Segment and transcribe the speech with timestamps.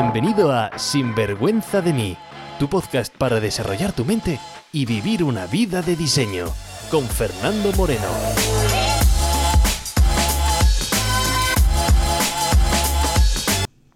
[0.00, 2.16] Bienvenido a Sinvergüenza de mí,
[2.60, 4.38] tu podcast para desarrollar tu mente
[4.70, 6.46] y vivir una vida de diseño,
[6.88, 8.06] con Fernando Moreno.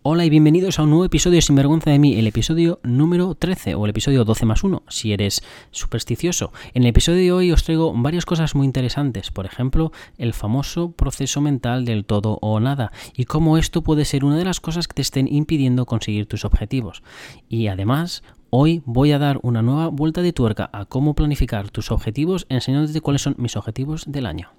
[0.05, 3.77] Hola y bienvenidos a un nuevo episodio de Sinvergüenza de mí, el episodio número 13
[3.77, 6.53] o el episodio 12 más 1, si eres supersticioso.
[6.75, 10.91] En el episodio de hoy os traigo varias cosas muy interesantes, por ejemplo, el famoso
[10.91, 14.89] proceso mental del todo o nada y cómo esto puede ser una de las cosas
[14.89, 17.05] que te estén impidiendo conseguir tus objetivos.
[17.49, 18.25] Y además,
[18.55, 23.01] Hoy voy a dar una nueva vuelta de tuerca a cómo planificar tus objetivos enseñándote
[23.01, 24.51] cuáles son mis objetivos del año.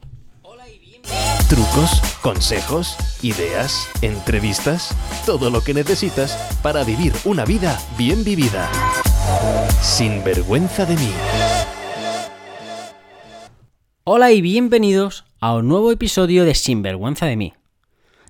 [1.50, 8.72] Trucos, consejos, ideas, entrevistas, todo lo que necesitas para vivir una vida bien vivida.
[9.82, 11.12] Sin vergüenza de mí.
[14.04, 17.54] Hola y bienvenidos a un nuevo episodio de Sinvergüenza de mí.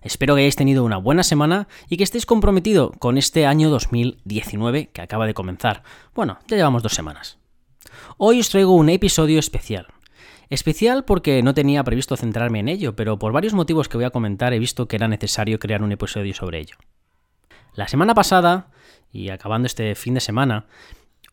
[0.02, 4.89] Espero que hayáis tenido una buena semana y que estéis comprometido con este año 2019
[4.91, 5.84] que acaba de comenzar.
[6.14, 7.38] Bueno, ya llevamos dos semanas.
[8.17, 9.88] Hoy os traigo un episodio especial.
[10.49, 14.11] Especial porque no tenía previsto centrarme en ello, pero por varios motivos que voy a
[14.11, 16.75] comentar he visto que era necesario crear un episodio sobre ello.
[17.75, 18.67] La semana pasada,
[19.11, 20.67] y acabando este fin de semana,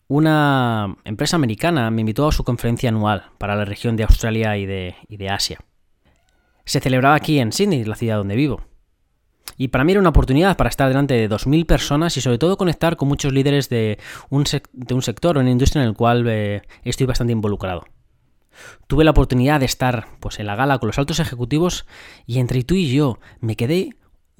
[0.08, 4.66] una empresa americana me invitó a su conferencia anual para la región de Australia y
[4.66, 5.60] de, Asia.
[6.64, 8.62] Se celebraba aquí en Sydney, la ciudad donde vivo.
[9.56, 12.56] Y para mí era una oportunidad para estar delante de 2.000 personas y sobre todo
[12.56, 13.98] conectar con muchos líderes de
[14.30, 17.84] un, de un sector o una industria en el cual eh, estoy bastante involucrado.
[18.86, 21.86] Tuve la oportunidad de estar pues, en la gala con los altos ejecutivos
[22.26, 23.90] y entre tú y yo me quedé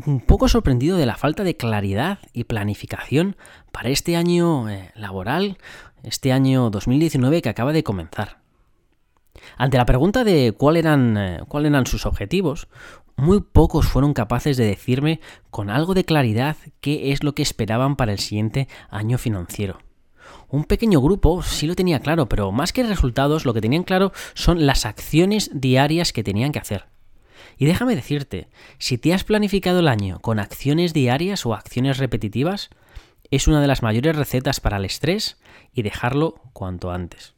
[0.07, 3.37] un poco sorprendido de la falta de claridad y planificación
[3.73, 5.59] para este año eh, laboral,
[6.03, 8.41] este año 2019 que acaba de comenzar.
[9.57, 12.69] Ante la pregunta de cuál eh, cuáles eran sus objetivos,
[13.17, 17.97] muy pocos fueron capaces de decirme con algo de claridad qué es lo que esperaban
[17.97, 19.79] para el siguiente año financiero.
[20.51, 24.13] Un pequeño grupo sí lo tenía claro, pero más que resultados, lo que tenían claro
[24.35, 26.87] son las acciones diarias que tenían que hacer.
[27.57, 28.49] Y déjame decirte,
[28.79, 32.71] si te has planificado el año con acciones diarias o acciones repetitivas,
[33.31, 35.39] es una de las mayores recetas para el estrés
[35.73, 37.35] y dejarlo cuanto antes.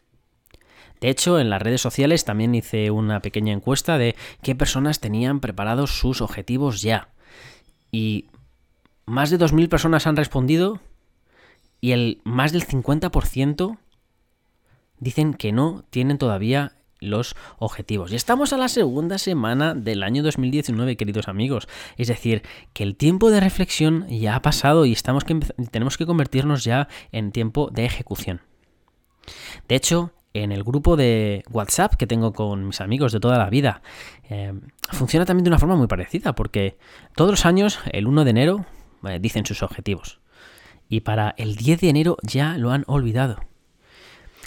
[1.00, 5.40] De hecho, en las redes sociales también hice una pequeña encuesta de qué personas tenían
[5.40, 7.08] preparados sus objetivos ya.
[7.90, 8.26] Y
[9.04, 10.80] más de 2.000 personas han respondido
[11.82, 13.76] y el más del 50%
[14.98, 18.12] dicen que no tienen todavía los objetivos.
[18.12, 21.68] Y estamos a la segunda semana del año 2019, queridos amigos.
[21.96, 25.40] Es decir, que el tiempo de reflexión ya ha pasado y estamos que
[25.72, 28.42] tenemos que convertirnos ya en tiempo de ejecución.
[29.66, 33.50] De hecho, en el grupo de WhatsApp que tengo con mis amigos de toda la
[33.50, 33.82] vida,
[34.30, 34.52] eh,
[34.92, 36.78] funciona también de una forma muy parecida, porque
[37.16, 38.66] todos los años, el 1 de enero,
[39.02, 40.21] eh, dicen sus objetivos
[40.92, 43.40] y para el 10 de enero ya lo han olvidado.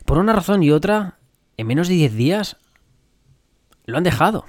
[0.05, 1.17] Por una razón y otra,
[1.57, 2.57] en menos de 10 días
[3.85, 4.45] lo han dejado.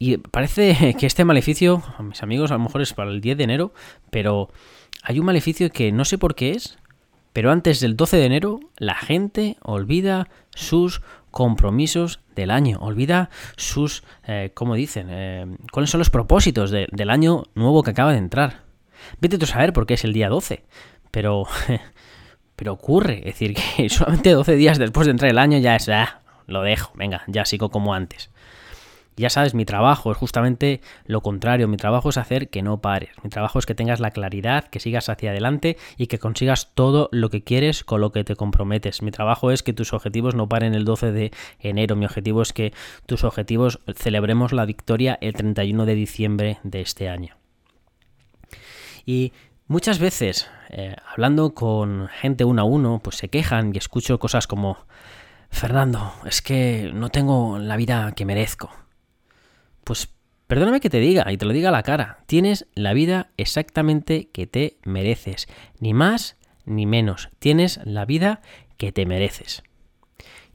[0.00, 3.44] Y parece que este maleficio, mis amigos, a lo mejor es para el 10 de
[3.44, 3.72] enero,
[4.10, 4.50] pero
[5.04, 6.76] hay un maleficio que no sé por qué es,
[7.32, 14.02] pero antes del 12 de enero la gente olvida sus compromisos del año, olvida sus,
[14.26, 15.06] eh, ¿cómo dicen?
[15.08, 18.63] Eh, ¿Cuáles son los propósitos del año nuevo que acaba de entrar?
[19.20, 20.64] Vete a saber por qué es el día 12,
[21.10, 21.46] pero,
[22.56, 25.88] pero ocurre, es decir, que solamente 12 días después de entrar el año ya es,
[25.88, 28.30] ah, lo dejo, venga, ya sigo como antes.
[29.16, 33.10] Ya sabes, mi trabajo es justamente lo contrario, mi trabajo es hacer que no pares,
[33.22, 37.08] mi trabajo es que tengas la claridad, que sigas hacia adelante y que consigas todo
[37.12, 39.02] lo que quieres con lo que te comprometes.
[39.02, 42.52] Mi trabajo es que tus objetivos no paren el 12 de enero, mi objetivo es
[42.52, 42.72] que
[43.06, 47.36] tus objetivos celebremos la victoria el 31 de diciembre de este año.
[49.06, 49.32] Y
[49.66, 54.46] muchas veces, eh, hablando con gente uno a uno, pues se quejan y escucho cosas
[54.46, 54.78] como,
[55.50, 58.70] Fernando, es que no tengo la vida que merezco.
[59.84, 60.08] Pues
[60.46, 64.28] perdóname que te diga, y te lo diga a la cara, tienes la vida exactamente
[64.32, 65.48] que te mereces,
[65.80, 68.40] ni más ni menos, tienes la vida
[68.76, 69.62] que te mereces.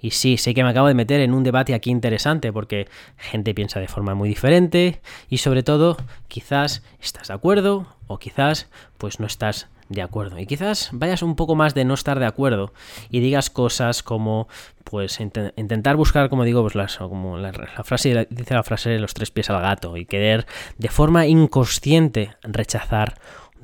[0.01, 2.87] Y sí, sé que me acabo de meter en un debate aquí interesante porque
[3.17, 5.97] gente piensa de forma muy diferente y sobre todo
[6.27, 10.39] quizás estás de acuerdo o quizás pues no estás de acuerdo.
[10.39, 12.71] Y quizás vayas un poco más de no estar de acuerdo
[13.09, 14.47] y digas cosas como,
[14.83, 18.99] pues, intentar buscar, como digo, pues las, como la, la, frase, dice la frase de
[18.99, 20.45] los tres pies al gato y querer
[20.77, 23.15] de forma inconsciente rechazar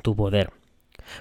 [0.02, 0.52] tu poder.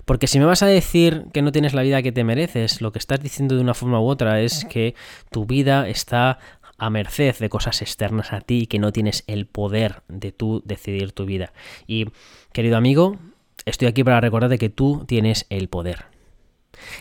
[0.04, 2.92] Porque si me vas a decir que no tienes la vida que te mereces, lo
[2.92, 4.94] que estás diciendo de una forma u otra es que
[5.30, 6.38] tu vida está
[6.78, 10.62] a merced de cosas externas a ti y que no tienes el poder de tú
[10.64, 11.52] decidir tu vida.
[11.86, 12.06] Y,
[12.52, 13.16] querido amigo,
[13.64, 16.06] estoy aquí para recordarte que tú tienes el poder.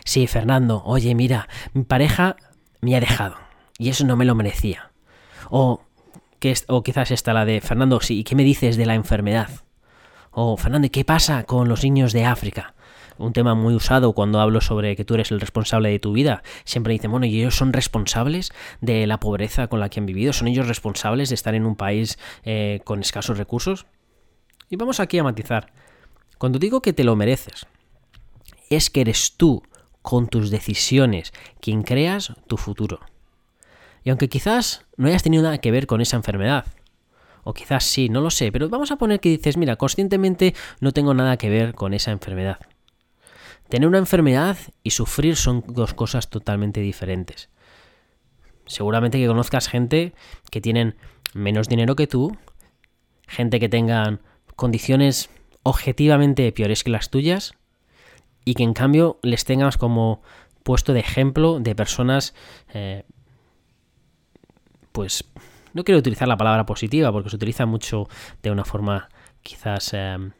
[0.06, 2.36] Sí, Fernando, oye, mira, mi pareja
[2.82, 3.36] me ha dejado
[3.78, 4.92] y eso no me lo merecía.
[5.50, 5.82] O,
[6.40, 9.50] que, o quizás esta la de, Fernando, sí, ¿qué me dices de la enfermedad?
[10.32, 12.74] O, Fernando, ¿y qué pasa con los niños de África?
[13.18, 16.44] Un tema muy usado cuando hablo sobre que tú eres el responsable de tu vida.
[16.64, 18.52] Siempre dicen, bueno, ¿y ellos son responsables
[18.82, 20.34] de la pobreza con la que han vivido?
[20.34, 23.86] ¿Son ellos responsables de estar en un país eh, con escasos recursos?
[24.70, 25.72] Y vamos aquí a matizar.
[26.38, 27.68] Cuando digo que te lo mereces,
[28.70, 29.64] es que eres tú,
[30.02, 31.32] con tus decisiones,
[31.62, 33.00] quien creas tu futuro.
[34.04, 36.66] Y aunque quizás no hayas tenido nada que ver con esa enfermedad,
[37.44, 40.92] o quizás sí, no lo sé, pero vamos a poner que dices, mira, conscientemente no
[40.92, 42.60] tengo nada que ver con esa enfermedad.
[43.74, 47.50] Tener una enfermedad y sufrir son dos cosas totalmente diferentes.
[48.68, 50.14] Seguramente que conozcas gente
[50.52, 50.96] que tienen
[51.34, 52.38] menos dinero que tú,
[53.28, 54.22] gente que tengan
[54.56, 55.32] condiciones
[55.64, 57.56] objetivamente peores que las tuyas
[58.46, 60.22] y que en cambio les tengas como
[60.62, 62.36] puesto de ejemplo de personas
[62.76, 63.06] eh,
[64.92, 65.26] pues
[65.74, 68.08] no quiero utilizar la palabra positiva porque se utiliza mucho
[68.44, 69.10] de una forma
[69.42, 70.32] quizás eh,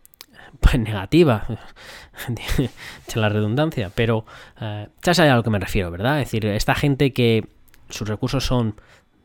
[0.60, 1.46] pues negativa,
[2.28, 2.70] de
[3.16, 4.26] la redundancia, pero
[4.60, 6.20] eh, ya sabes a lo que me refiero, ¿verdad?
[6.20, 7.48] Es decir, esta gente que
[7.90, 8.76] sus recursos son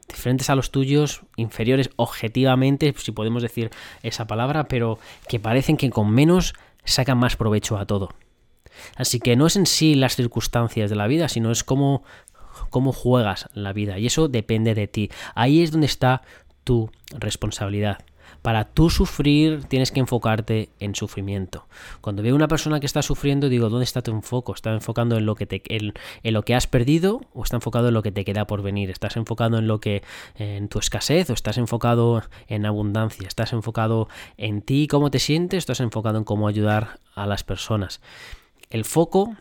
[0.09, 3.71] diferentes a los tuyos, inferiores objetivamente, si podemos decir
[4.03, 4.99] esa palabra, pero
[5.29, 6.55] que parecen que con menos
[6.85, 8.09] sacan más provecho a todo.
[8.97, 12.05] Así que no es en sí las circunstancias de la vida, sino es cómo,
[12.71, 13.99] cómo juegas la vida.
[13.99, 15.11] Y eso depende de ti.
[15.35, 16.23] Ahí es donde está
[16.65, 17.99] tu responsabilidad.
[18.49, 21.69] Para tú sufrir tienes que enfocarte en sufrimiento.
[22.01, 24.53] Cuando veo una persona que está sufriendo, digo, ¿dónde está tu enfoque?
[24.53, 25.93] ¿Está enfocando en lo que
[26.23, 28.89] lo que has perdido o está enfocado en lo que te queda por venir?
[28.89, 30.03] ¿Estás enfocado en lo que
[30.37, 33.29] en tu escasez o estás enfocado en abundancia?
[33.29, 34.09] ¿Estás enfocado
[34.39, 35.59] en ti, cómo te sientes?
[35.59, 38.01] ¿O estás enfocado en cómo ayudar a las personas?
[38.71, 39.37] El foco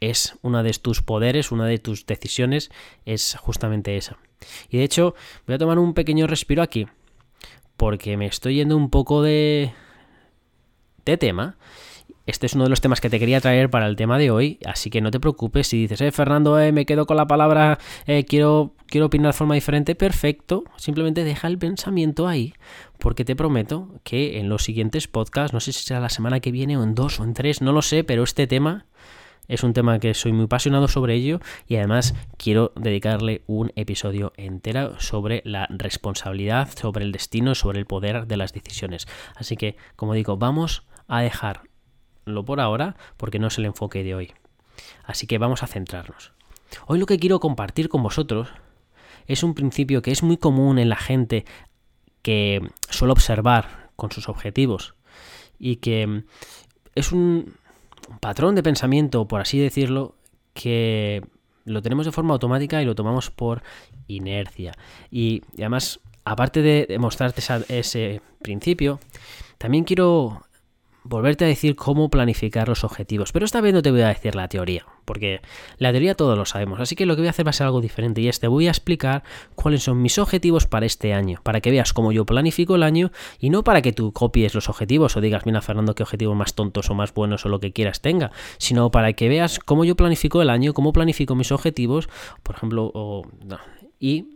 [0.00, 2.70] es uno de tus poderes, una de tus decisiones
[3.04, 4.16] es justamente esa.
[4.70, 6.86] Y de hecho, voy a tomar un pequeño respiro aquí
[7.76, 9.72] porque me estoy yendo un poco de,
[11.04, 11.56] de tema.
[12.26, 14.58] Este es uno de los temas que te quería traer para el tema de hoy,
[14.64, 17.78] así que no te preocupes si dices, eh, Fernando, eh, me quedo con la palabra,
[18.06, 22.52] eh, quiero, quiero opinar de forma diferente, perfecto, simplemente deja el pensamiento ahí,
[22.98, 26.50] porque te prometo que en los siguientes podcasts, no sé si será la semana que
[26.50, 28.86] viene o en dos o en tres, no lo sé, pero este tema
[29.48, 34.32] es un tema que soy muy apasionado sobre ello y además quiero dedicarle un episodio
[34.36, 39.06] entero sobre la responsabilidad, sobre el destino, sobre el poder de las decisiones.
[39.34, 44.14] Así que, como digo, vamos a dejarlo por ahora porque no es el enfoque de
[44.14, 44.32] hoy.
[45.04, 46.32] Así que vamos a centrarnos.
[46.86, 48.48] Hoy lo que quiero compartir con vosotros
[49.26, 51.44] es un principio que es muy común en la gente
[52.22, 52.60] que
[52.90, 54.94] suele observar con sus objetivos
[55.58, 56.24] y que
[56.94, 57.54] es un,
[58.20, 60.14] patrón de pensamiento, por así decirlo,
[60.54, 61.22] que
[61.64, 63.62] lo tenemos de forma automática y lo tomamos por
[64.06, 64.72] inercia.
[65.10, 69.00] Y, además, aparte de mostrarte ese principio,
[69.58, 70.45] también quiero
[71.08, 73.32] volverte a decir cómo planificar los objetivos.
[73.32, 75.40] Pero esta vez no te voy a decir la teoría, porque
[75.78, 76.80] la teoría todos lo sabemos.
[76.80, 78.48] Así que lo que voy a hacer va a ser algo diferente y es te
[78.48, 79.22] voy a explicar
[79.54, 83.10] cuáles son mis objetivos para este año, para que veas cómo yo planifico el año
[83.38, 86.54] y no para que tú copies los objetivos o digas, mira Fernando, qué objetivos más
[86.54, 89.96] tontos o más buenos o lo que quieras tenga, sino para que veas cómo yo
[89.96, 92.08] planifico el año, cómo planifico mis objetivos,
[92.42, 93.22] por ejemplo,
[93.98, 94.26] y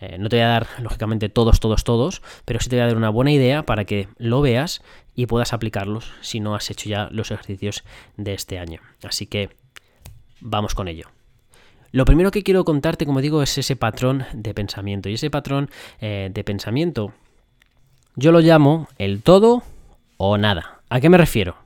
[0.00, 2.86] eh, no te voy a dar, lógicamente, todos, todos, todos, pero sí te voy a
[2.88, 4.82] dar una buena idea para que lo veas
[5.14, 7.84] y puedas aplicarlos si no has hecho ya los ejercicios
[8.16, 8.80] de este año.
[9.02, 9.50] Así que
[10.40, 11.08] vamos con ello.
[11.92, 15.08] Lo primero que quiero contarte, como digo, es ese patrón de pensamiento.
[15.08, 17.12] Y ese patrón eh, de pensamiento
[18.16, 19.62] yo lo llamo el todo
[20.16, 20.80] o nada.
[20.88, 21.56] ¿A qué me refiero?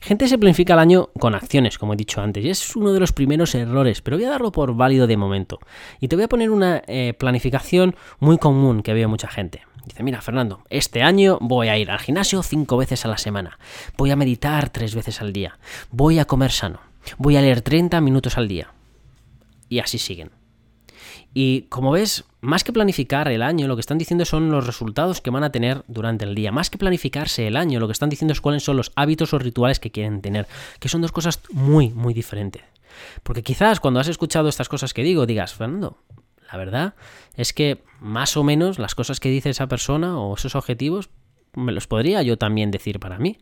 [0.00, 2.98] Gente se planifica el año con acciones, como he dicho antes, y es uno de
[2.98, 5.60] los primeros errores, pero voy a darlo por válido de momento.
[6.00, 9.62] Y te voy a poner una eh, planificación muy común que veo mucha gente.
[9.86, 13.58] Dice, mira Fernando, este año voy a ir al gimnasio cinco veces a la semana,
[13.96, 15.58] voy a meditar tres veces al día,
[15.90, 16.80] voy a comer sano,
[17.18, 18.72] voy a leer 30 minutos al día.
[19.68, 20.30] Y así siguen.
[21.34, 25.20] Y como ves, más que planificar el año, lo que están diciendo son los resultados
[25.20, 26.52] que van a tener durante el día.
[26.52, 29.38] Más que planificarse el año, lo que están diciendo es cuáles son los hábitos o
[29.38, 30.46] rituales que quieren tener,
[30.78, 32.62] que son dos cosas muy, muy diferentes.
[33.22, 35.96] Porque quizás cuando has escuchado estas cosas que digo, digas, Fernando,
[36.52, 36.94] la verdad
[37.34, 41.08] es que más o menos las cosas que dice esa persona o esos objetivos
[41.54, 43.38] me los podría yo también decir para mí.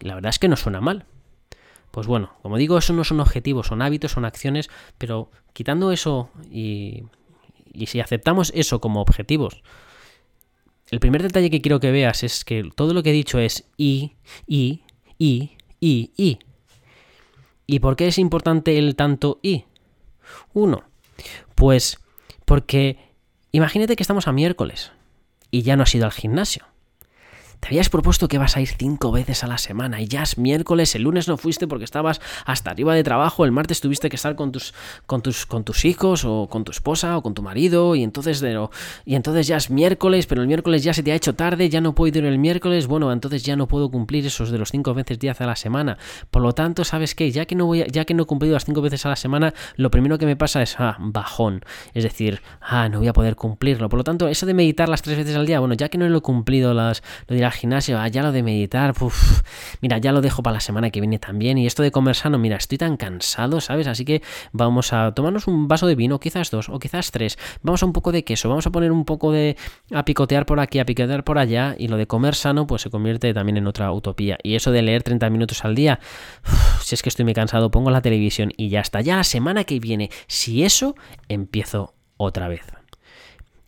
[0.00, 1.06] La verdad es que no suena mal.
[1.90, 4.68] Pues bueno, como digo, eso no son objetivos, son hábitos, son acciones,
[4.98, 7.04] pero quitando eso y,
[7.86, 9.62] si aceptamos eso como objetivos,
[10.90, 13.66] el primer detalle que quiero que veas es que todo lo que he dicho es
[13.78, 14.16] y,
[14.46, 14.82] y,
[15.16, 16.38] y, y, y.
[17.66, 19.64] ¿Y por qué es importante el tanto y?
[20.52, 20.84] Uno,
[21.54, 21.98] pues
[22.44, 22.98] porque
[23.52, 24.92] imagínate que estamos a miércoles
[25.50, 26.66] y ya no has ido al gimnasio.
[27.60, 30.38] Te habías propuesto que vas a ir cinco veces a la semana y ya es
[30.38, 34.16] miércoles, el lunes no fuiste porque estabas hasta arriba de trabajo, el martes tuviste que
[34.16, 34.74] estar con tus,
[35.06, 38.40] con tus, con tus hijos o con tu esposa o con tu marido y entonces,
[38.40, 38.68] de,
[39.04, 41.80] y entonces ya es miércoles, pero el miércoles ya se te ha hecho tarde, ya
[41.80, 44.94] no puedo ir el miércoles, bueno, entonces ya no puedo cumplir esos de los cinco
[44.94, 45.98] veces días a la semana.
[46.30, 47.30] Por lo tanto, ¿sabes qué?
[47.30, 49.54] Ya que no voy ya que no he cumplido las cinco veces a la semana,
[49.76, 51.64] lo primero que me pasa es ah, bajón.
[51.94, 53.88] Es decir, ah, no voy a poder cumplirlo.
[53.88, 56.08] Por lo tanto, eso de meditar las tres veces al día, bueno, ya que no
[56.08, 58.94] lo he cumplido las, lo dirá gimnasio, ah, ya lo de meditar,
[59.80, 61.58] mira, ya lo dejo para la semana que viene también.
[61.58, 63.86] Y esto de comer sano, mira, estoy tan cansado, ¿sabes?
[63.86, 67.38] Así que vamos a tomarnos un vaso de vino, quizás dos o quizás tres.
[67.62, 69.56] Vamos a un poco de queso, vamos a poner un poco de...
[69.92, 71.74] a picotear por aquí, a picotear por allá.
[71.78, 74.38] Y lo de comer sano, pues se convierte también en otra utopía.
[74.42, 76.00] Y eso de leer 30 minutos al día,
[76.82, 79.00] si es que estoy muy cansado, pongo la televisión y ya está.
[79.00, 80.94] Ya la semana que viene, si eso,
[81.28, 82.62] empiezo otra vez.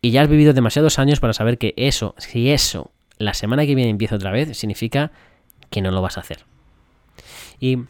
[0.02, 3.74] Y ya has vivido demasiados años para saber que eso, si eso la semana que
[3.74, 5.12] viene empiezo otra vez, significa
[5.68, 6.44] que no lo vas a hacer.
[7.60, 7.80] Y,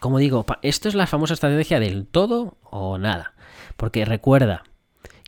[0.00, 3.34] como digo, esto es la famosa estrategia del todo o nada.
[3.76, 4.64] Porque recuerda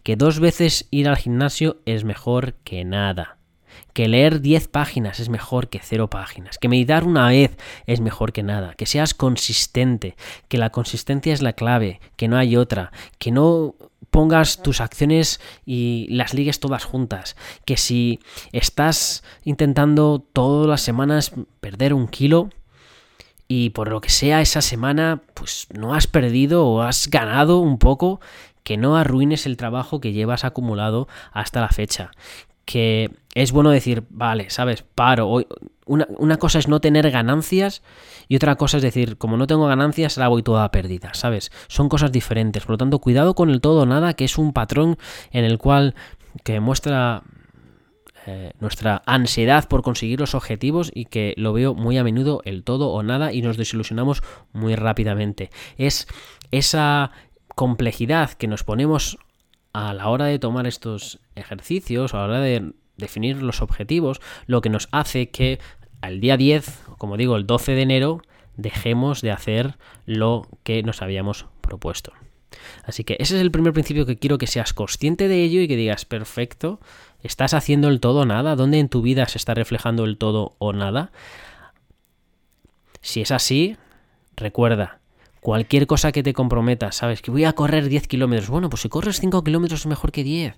[0.03, 3.37] que dos veces ir al gimnasio es mejor que nada.
[3.93, 6.57] Que leer 10 páginas es mejor que 0 páginas.
[6.57, 7.57] Que meditar una vez
[7.87, 8.73] es mejor que nada.
[8.75, 10.17] Que seas consistente.
[10.49, 12.01] Que la consistencia es la clave.
[12.17, 12.91] Que no hay otra.
[13.19, 13.75] Que no
[14.15, 17.35] pongas tus acciones y las ligues todas juntas.
[17.65, 18.21] Que si
[18.53, 22.51] estás intentando todas las semanas perder un kilo
[23.49, 27.79] y por lo que sea esa semana pues no has perdido o has ganado un
[27.79, 28.21] poco,
[28.63, 32.13] que no arruines el trabajo que llevas acumulado hasta la fecha.
[32.65, 35.45] Que es bueno decir, vale, sabes, paro.
[35.87, 37.83] Una, una cosa es no tener ganancias
[38.29, 41.53] y otra cosa es decir, como no tengo ganancias, la voy toda perdida, ¿sabes?
[41.69, 42.65] Son cosas diferentes.
[42.65, 44.97] Por lo tanto, cuidado con el todo o nada, que es un patrón
[45.31, 45.95] en el cual
[46.43, 47.23] que muestra
[48.27, 52.65] eh, nuestra ansiedad por conseguir los objetivos y que lo veo muy a menudo el
[52.65, 54.23] todo o nada y nos desilusionamos
[54.55, 55.51] muy rápidamente.
[55.77, 56.09] Es
[56.51, 57.11] esa
[57.55, 59.19] complejidad que nos ponemos
[59.75, 64.63] a la hora de tomar estos ejercicios, a la hora de definir los objetivos, lo
[64.63, 65.59] que nos hace que
[66.01, 68.23] al día 10, como digo, el 12 de enero,
[68.57, 69.77] dejemos de hacer
[70.07, 72.13] lo que nos habíamos propuesto.
[72.85, 75.67] Así que ese es el primer principio que quiero que seas consciente de ello y
[75.67, 76.79] que digas, perfecto,
[77.23, 78.55] ¿estás haciendo el todo o nada?
[78.55, 81.11] ¿Dónde en tu vida se está reflejando el todo o nada?
[83.01, 83.77] Si es así,
[84.37, 85.01] recuerda,
[85.45, 87.21] cualquier cosa que te comprometa, ¿sabes?
[87.21, 88.49] Que voy a correr 10 kilómetros.
[88.49, 90.55] Bueno, pues si corres 5 kilómetros es mejor que 10.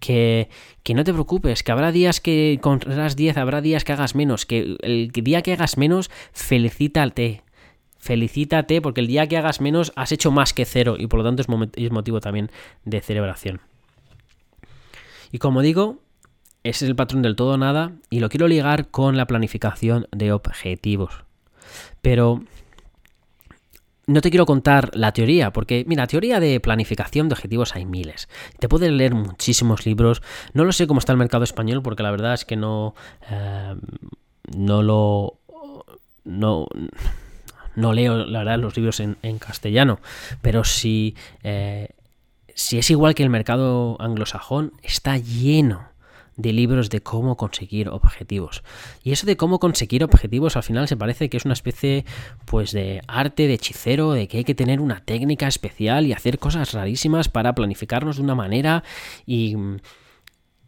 [0.00, 0.48] Que,
[0.82, 4.46] que no te preocupes, que habrá días que correrás 10, habrá días que hagas menos.
[4.46, 7.42] Que el día que hagas menos, felicítate.
[7.98, 11.26] Felicítate porque el día que hagas menos has hecho más que cero y por lo
[11.26, 12.50] tanto es, motivo también
[12.86, 13.60] de celebración.
[15.30, 15.98] Y como digo,
[16.62, 20.32] ese es el patrón del todo nada y lo quiero ligar con la planificación de
[20.32, 21.12] objetivos.
[22.00, 22.42] Pero
[24.06, 28.28] no te quiero contar la teoría, porque mira, teoría de planificación de objetivos hay miles.
[28.58, 30.22] Te puedes leer muchísimos libros.
[30.54, 32.94] No lo sé cómo está el mercado español, porque la verdad es que no,
[33.30, 33.74] eh,
[34.56, 35.38] no lo,
[36.24, 36.66] no,
[37.76, 40.00] no leo, la verdad, los libros en, castellano.
[40.40, 41.90] Pero si, eh,
[42.54, 45.91] si es igual que el mercado anglosajón, está lleno
[46.36, 48.62] de libros de cómo conseguir objetivos.
[49.02, 52.04] Y eso de cómo conseguir objetivos al final se parece que es una especie
[52.46, 56.38] pues de arte, de hechicero, de que hay que tener una técnica especial y hacer
[56.38, 58.82] cosas rarísimas para planificarnos de una manera
[59.26, 59.56] y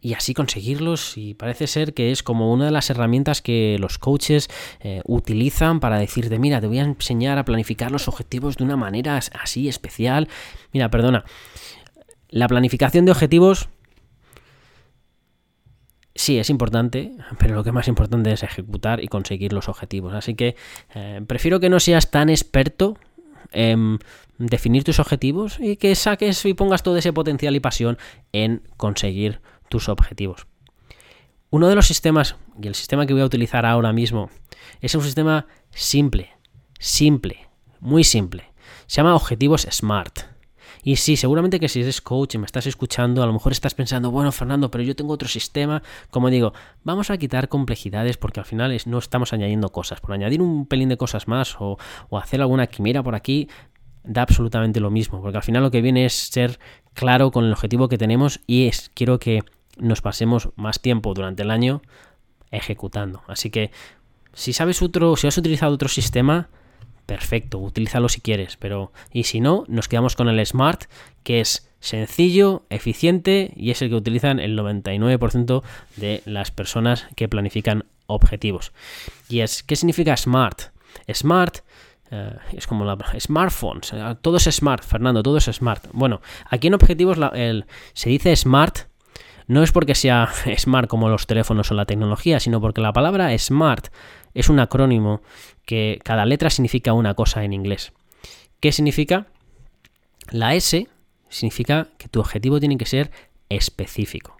[0.05, 3.97] y así conseguirlos y parece ser que es como una de las herramientas que los
[3.97, 8.65] coaches eh, utilizan para decirte mira te voy a enseñar a planificar los objetivos de
[8.65, 10.27] una manera así especial
[10.73, 11.25] mira perdona
[12.29, 13.67] la planificación de objetivos
[16.15, 20.13] sí es importante, pero lo que más importante es ejecutar y conseguir los objetivos.
[20.13, 20.55] Así que
[20.95, 22.97] eh, prefiero que no seas tan experto
[23.51, 23.99] en
[24.37, 27.97] definir tus objetivos y que saques y pongas todo ese potencial y pasión
[28.31, 30.47] en conseguir tus objetivos.
[31.49, 34.29] Uno de los sistemas, y el sistema que voy a utilizar ahora mismo,
[34.81, 36.31] es un sistema simple,
[36.79, 37.47] simple,
[37.79, 38.51] muy simple.
[38.87, 40.34] Se llama Objetivos SMART.
[40.87, 43.73] Y sí, seguramente que si eres coach y me estás escuchando, a lo mejor estás
[43.73, 45.81] pensando, bueno, Fernando, pero yo tengo otro sistema.
[46.11, 49.99] Como digo, vamos a quitar complejidades porque al final no estamos añadiendo cosas.
[49.99, 53.49] Por añadir un pelín de cosas más o, o hacer alguna quimera por aquí,
[54.03, 55.23] da absolutamente lo mismo.
[55.23, 56.59] Porque al final lo que viene es ser
[56.93, 59.41] claro con el objetivo que tenemos y es, quiero que
[59.79, 61.81] nos pasemos más tiempo durante el año
[62.51, 63.23] ejecutando.
[63.27, 63.71] Así que
[64.33, 66.47] si sabes otro, si has utilizado otro sistema,
[67.05, 70.85] perfecto, utilízalo si quieres, pero y si no, nos quedamos con el Smart,
[71.23, 75.63] que es sencillo, eficiente y es el que utilizan el 99%
[75.97, 78.71] de las personas que planifican objetivos.
[79.29, 80.73] Y es, ¿qué significa Smart?
[81.13, 81.57] Smart
[82.11, 85.85] eh, es como la smartphones, todo es smart, Fernando, todo es smart.
[85.91, 87.17] Bueno, aquí en objetivos
[87.93, 88.87] se dice smart
[89.47, 93.37] no es porque sea smart como los teléfonos o la tecnología, sino porque la palabra
[93.37, 93.87] smart
[94.33, 95.21] es un acrónimo
[95.65, 97.93] que cada letra significa una cosa en inglés.
[98.59, 99.27] ¿Qué significa?
[100.29, 100.87] La S
[101.29, 103.11] significa que tu objetivo tiene que ser
[103.49, 104.37] específico.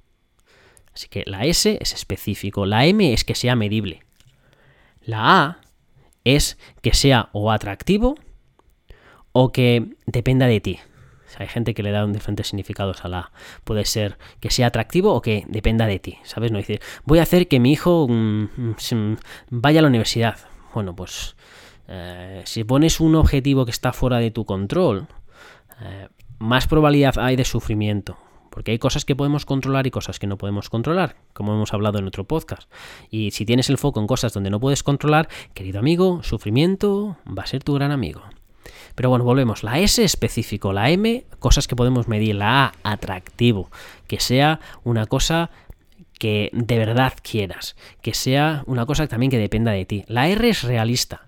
[0.93, 4.03] Así que la S es específico, la M es que sea medible.
[5.01, 5.61] La A
[6.23, 8.15] es que sea o atractivo
[9.31, 10.79] o que dependa de ti
[11.37, 13.31] hay gente que le da diferentes significados a la
[13.63, 16.51] Puede ser que sea atractivo o que dependa de ti, ¿sabes?
[16.51, 18.43] No decir, voy a hacer que mi hijo mm,
[18.91, 19.17] mm,
[19.49, 20.37] vaya a la universidad.
[20.73, 21.35] Bueno, pues
[21.87, 25.07] eh, si pones un objetivo que está fuera de tu control,
[25.81, 26.07] eh,
[26.39, 28.17] más probabilidad hay de sufrimiento.
[28.49, 31.99] Porque hay cosas que podemos controlar y cosas que no podemos controlar, como hemos hablado
[31.99, 32.71] en otro podcast.
[33.09, 37.43] Y si tienes el foco en cosas donde no puedes controlar, querido amigo, sufrimiento va
[37.43, 38.21] a ser tu gran amigo.
[38.95, 39.63] Pero bueno, volvemos.
[39.63, 42.35] La S específico, la M, cosas que podemos medir.
[42.35, 43.69] La A, atractivo.
[44.07, 45.51] Que sea una cosa
[46.17, 47.75] que de verdad quieras.
[48.01, 50.05] Que sea una cosa también que dependa de ti.
[50.07, 51.25] La R es realista.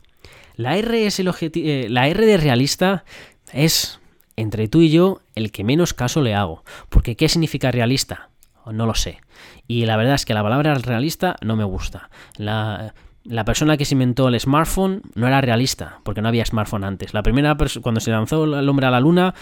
[0.55, 1.29] La R es el.
[1.41, 3.03] Eh, la R de realista
[3.51, 4.00] es
[4.38, 6.63] entre tú y yo el que menos caso le hago.
[6.89, 8.29] Porque ¿qué significa realista?
[8.65, 9.19] No lo sé.
[9.67, 12.09] Y la verdad es que la palabra realista no me gusta.
[12.38, 12.93] La,
[13.27, 17.13] la persona que se inventó el smartphone no era realista, porque no había smartphone antes.
[17.13, 19.36] La primera cuando se lanzó el hombre a la luna,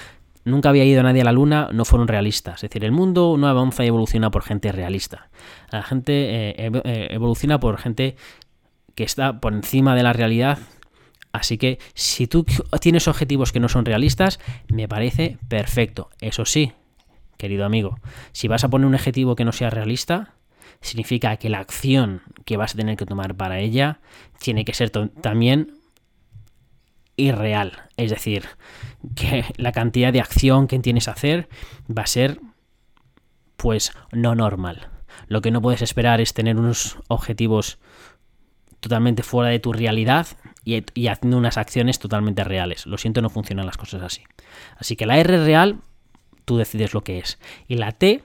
[0.44, 2.64] nunca había ido nadie a la luna, no fueron realistas.
[2.64, 5.30] Es decir, el mundo no avanza y evoluciona por gente realista.
[5.72, 8.16] La gente eh, eh, evoluciona por gente
[8.96, 10.60] que está por encima de la realidad.
[11.32, 12.46] Así que si tú
[12.80, 16.10] tienes objetivos que no son realistas, me parece perfecto.
[16.22, 16.72] Eso sí,
[17.38, 18.00] querido amigo,
[18.32, 20.35] si vas a poner un objetivo que no sea realista,
[20.86, 24.00] significa que la acción que vas a tener que tomar para ella
[24.40, 25.80] tiene que ser también
[27.16, 27.84] irreal.
[27.98, 28.46] Es decir,
[29.16, 31.50] que la cantidad de acción que tienes que hacer
[31.90, 32.40] va a ser
[33.58, 34.90] pues no normal.
[35.28, 37.80] Lo que no puedes esperar es tener unos objetivos
[38.80, 40.28] totalmente fuera de tu realidad
[40.64, 42.86] y, y, haciendo unas acciones totalmente reales.
[42.86, 44.24] Lo siento, no funcionan las cosas así.
[44.78, 45.80] Así que la R real,
[46.44, 47.40] tú decides lo que es.
[47.68, 48.24] Y la T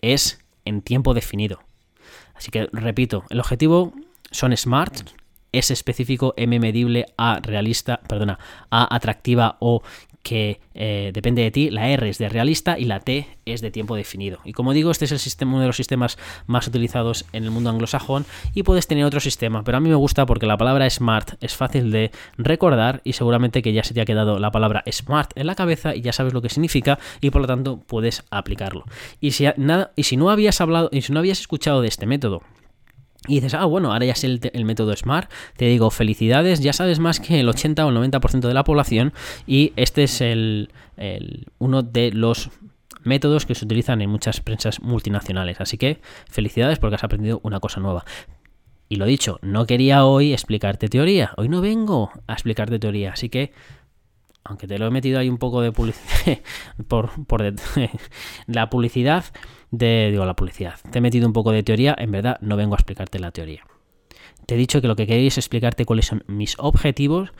[0.00, 1.60] es en tiempo definido.
[2.40, 3.92] Así que repito, el objetivo
[4.30, 5.10] son smart,
[5.52, 8.38] es específico, M medible, A realista, perdona,
[8.70, 9.82] A atractiva o
[10.22, 13.70] que eh, depende de ti, la R es de realista y la T es de
[13.70, 14.38] tiempo definido.
[14.44, 17.50] Y como digo, este es el sistema, uno de los sistemas más utilizados en el
[17.50, 20.88] mundo anglosajón y puedes tener otro sistema, pero a mí me gusta porque la palabra
[20.90, 24.84] smart es fácil de recordar y seguramente que ya se te ha quedado la palabra
[24.90, 28.24] smart en la cabeza y ya sabes lo que significa y por lo tanto puedes
[28.30, 28.84] aplicarlo.
[29.20, 32.06] Y si, nada, y si no habías hablado y si no habías escuchado de este
[32.06, 32.42] método,
[33.28, 35.30] y dices, ah, bueno, ahora ya es el, método SMART.
[35.56, 39.12] Te digo, felicidades, ya sabes más que el 80 o el 90% de la población.
[39.46, 40.70] Y este es el,
[41.58, 42.50] uno de los
[43.02, 45.60] métodos que se utilizan en muchas prensas multinacionales.
[45.60, 48.04] Así que felicidades porque has aprendido una cosa nueva.
[48.88, 51.32] Y lo dicho, no quería hoy explicarte teoría.
[51.36, 53.12] Hoy no vengo a explicarte teoría.
[53.12, 53.52] Así que,
[54.44, 56.38] aunque te lo he metido ahí un poco de publicidad,
[56.88, 57.44] por, por
[58.46, 59.26] la publicidad
[59.70, 60.74] de digo, la publicidad.
[60.90, 63.64] Te he metido un poco de teoría, en verdad no vengo a explicarte la teoría.
[64.46, 67.32] Te he dicho que lo que queréis es explicarte cuáles son mis objetivos,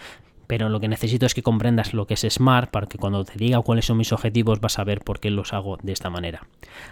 [0.47, 3.39] pero lo que necesito es que comprendas lo que es SMART para que cuando te
[3.39, 6.47] diga cuáles son mis objetivos vas a ver por qué los hago de esta manera.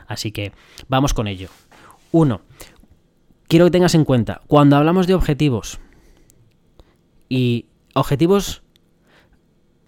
[0.06, 0.52] Así que
[0.88, 1.48] vamos con ello.
[2.12, 2.40] Uno,
[3.48, 5.80] quiero que tengas en cuenta, cuando hablamos de objetivos
[7.28, 8.62] y objetivos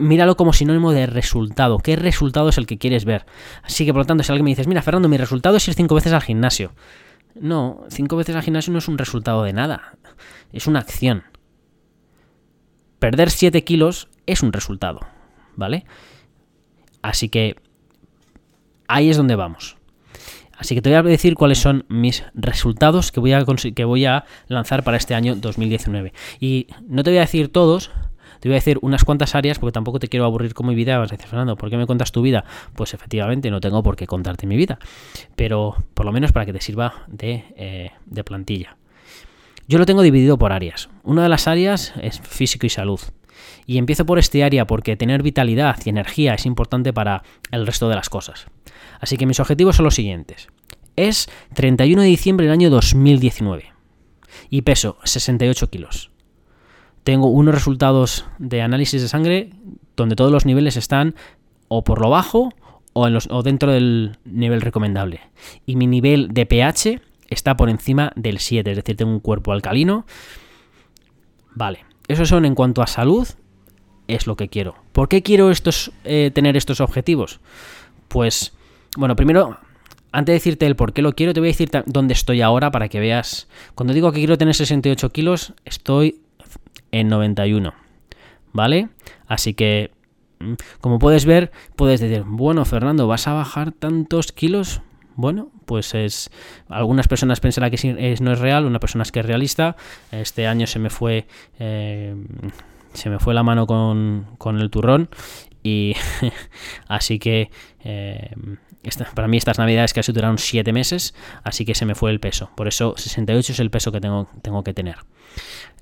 [0.00, 1.78] míralo como sinónimo de resultado.
[1.78, 3.26] ¿Qué resultado es el que quieres ver?
[3.62, 5.74] Así que, por lo tanto, si alguien me dices, mira, Fernando, mi resultado es ir
[5.74, 6.72] cinco veces al gimnasio.
[7.34, 9.96] No, cinco veces al gimnasio no es un resultado de nada.
[10.52, 11.24] Es una acción.
[12.98, 15.00] Perder 7 kilos es un resultado,
[15.56, 15.86] ¿vale?
[17.02, 17.56] Así que
[18.88, 19.76] ahí es donde vamos.
[20.58, 23.42] Así que te voy a decir cuáles son mis resultados que voy a,
[23.74, 26.12] que voy a lanzar para este año 2019.
[26.38, 27.90] Y no te voy a decir todos,
[28.40, 30.98] te voy a decir unas cuantas áreas porque tampoco te quiero aburrir con mi vida.
[30.98, 32.44] Vas a decir, Fernando, ¿por qué me cuentas tu vida?
[32.74, 34.78] Pues efectivamente no tengo por qué contarte mi vida,
[35.36, 38.76] pero por lo menos para que te sirva de, eh, de plantilla.
[39.68, 40.88] Yo lo tengo dividido por áreas.
[41.04, 43.00] Una de las áreas es físico y salud.
[43.66, 47.22] Y empiezo por este área porque tener vitalidad y energía es importante para
[47.52, 48.46] el resto de las cosas.
[49.00, 50.48] Así que mis objetivos son los siguientes.
[50.96, 53.72] Es 31 de diciembre del año 2019
[54.50, 56.09] y peso 68 kilos.
[57.04, 59.50] Tengo unos resultados de análisis de sangre
[59.96, 61.14] donde todos los niveles están
[61.68, 62.50] o por lo bajo
[62.92, 65.20] o, dentro del nivel recomendable.
[65.66, 69.52] Y mi nivel de pH está por encima del 7, es decir, tengo un cuerpo
[69.52, 70.04] alcalino.
[71.54, 73.28] Vale, eso son en cuanto a salud,
[74.08, 74.74] es lo que quiero.
[74.92, 77.40] ¿Por qué quiero estos, eh, tener estos objetivos?
[78.08, 78.52] Pues,
[78.96, 79.58] bueno, primero,
[80.12, 82.72] antes de decirte el por qué lo quiero, te voy a decir dónde estoy ahora
[82.72, 83.48] para que veas.
[83.76, 86.19] Cuando digo que quiero tener 68 kilos, estoy
[86.92, 87.74] en 91.
[88.52, 88.88] ¿Vale?
[89.26, 89.92] Así que,
[90.40, 94.82] mm, como puedes ver, puedes decir, bueno, Fernando, ¿vas a bajar tantos kilos?
[95.16, 96.30] Bueno, pues es.
[96.68, 99.76] Algunas personas pensarán que no es real, una persona es que es realista.
[100.10, 101.26] Este año se me fue.
[101.58, 102.14] Eh,
[102.92, 105.10] se me fue la mano con, con el turrón
[105.62, 105.94] y
[106.88, 107.50] así que
[107.84, 108.34] eh,
[109.14, 112.50] para mí estas navidades casi duraron 7 meses, así que se me fue el peso.
[112.56, 114.96] Por eso 68 es el peso que tengo, tengo que tener.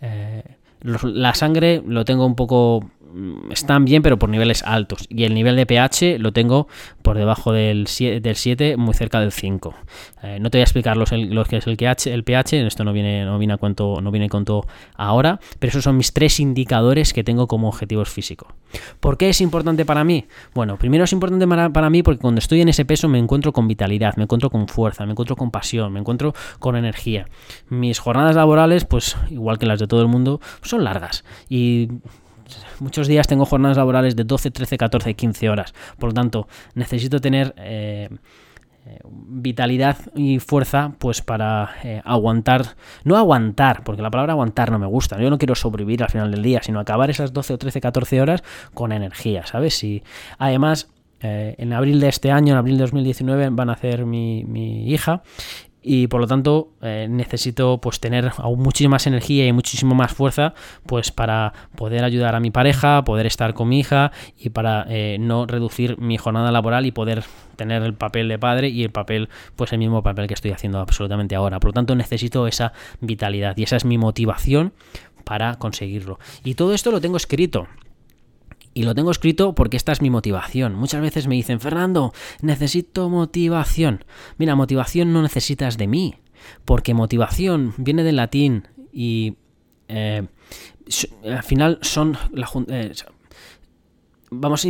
[0.01, 0.43] Eh,
[0.83, 2.91] la sangre lo tengo un poco
[3.51, 5.07] están bien, pero por niveles altos.
[5.09, 6.69] Y el nivel de pH lo tengo
[7.03, 9.75] por debajo del 7, del 7 muy cerca del 5.
[10.23, 12.93] Eh, no te voy a explicar los, que es el, pH, el pH, esto no
[12.93, 14.67] viene, no viene a no viene cuento
[14.97, 18.53] ahora, pero esos son mis tres indicadores que tengo como objetivos físicos.
[19.01, 20.27] ¿Por qué es importante para mí?
[20.55, 23.53] Bueno, primero es importante para, para mí porque cuando estoy en ese peso me encuentro
[23.53, 27.27] con vitalidad, me encuentro con fuerza, me encuentro con pasión, me encuentro con energía.
[27.69, 31.89] Mis jornadas laborales, pues igual que las de todo el mundo, son largas y
[32.81, 35.75] muchos días tengo jornadas laborales de 12, 13, 14, 15 horas.
[35.99, 38.09] Por lo tanto, necesito tener eh,
[38.87, 44.79] eh, vitalidad y fuerza pues para eh, aguantar, no aguantar, porque la palabra aguantar no
[44.79, 47.59] me gusta, yo no quiero sobrevivir al final del día, sino acabar esas 12 o
[47.59, 48.43] 13, 14 horas
[48.75, 49.83] con energía, ¿sabes?
[49.85, 50.03] Y
[50.39, 50.89] además...
[51.21, 55.25] en abril de este año, en abril de 2019, van a hacer mi, mi hija
[55.91, 60.13] y por lo tanto eh, necesito pues tener aún muchísima más energía y muchísimo más
[60.13, 60.53] fuerza
[60.85, 65.17] pues para poder ayudar a mi pareja, poder estar con mi hija y para eh,
[65.19, 67.25] no reducir mi jornada laboral y poder
[67.57, 70.79] tener el papel de padre y el papel pues el mismo papel que estoy haciendo
[70.79, 71.59] absolutamente ahora.
[71.59, 74.75] Por lo tanto necesito esa vitalidad y esa es mi motivación
[75.25, 76.19] para conseguirlo.
[76.45, 77.67] Y todo esto lo tengo escrito.
[78.79, 80.77] Y lo tengo escrito porque esta es mi motivación.
[80.77, 82.13] Muchas veces me dicen, Fernando,
[82.43, 84.05] necesito motivación.
[84.37, 86.15] Mira, motivación no necesitas de mí,
[86.65, 89.35] porque motivación viene del latín y
[89.89, 90.29] eh,
[91.25, 92.17] al final son
[92.69, 92.93] eh,
[94.31, 94.65] vamos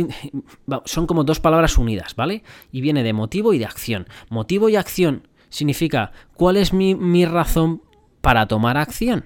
[0.85, 2.41] son como dos palabras unidas, ¿vale?
[2.71, 4.07] Y viene de motivo y de acción.
[4.31, 7.83] Motivo y acción significa cuál es mi, mi razón
[8.21, 9.25] para tomar acción.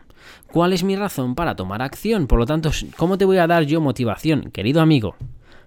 [0.53, 2.27] ¿Cuál es mi razón para tomar acción?
[2.27, 5.15] Por lo tanto, ¿cómo te voy a dar yo motivación, querido amigo?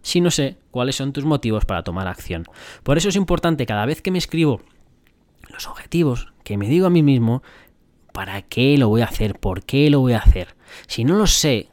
[0.00, 2.44] Si no sé cuáles son tus motivos para tomar acción.
[2.84, 4.60] Por eso es importante cada vez que me escribo
[5.52, 7.42] los objetivos, que me digo a mí mismo,
[8.12, 9.40] ¿para qué lo voy a hacer?
[9.40, 10.54] ¿Por qué lo voy a hacer?
[10.86, 11.68] Si no lo sé,